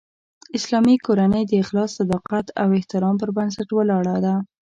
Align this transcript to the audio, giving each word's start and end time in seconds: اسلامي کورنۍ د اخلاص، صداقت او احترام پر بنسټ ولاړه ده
اسلامي 0.57 0.95
کورنۍ 1.05 1.43
د 1.47 1.53
اخلاص، 1.63 1.89
صداقت 1.99 2.45
او 2.61 2.67
احترام 2.79 3.15
پر 3.21 3.29
بنسټ 3.37 3.69
ولاړه 3.73 4.15
ده 4.25 4.35